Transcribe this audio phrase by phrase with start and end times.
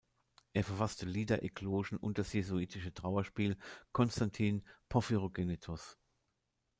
[0.53, 3.55] Er verfasste Lieder, Eklogen und das jesuitische Trauerspiel
[3.93, 5.95] „Konstantin Porphyrogennetos“.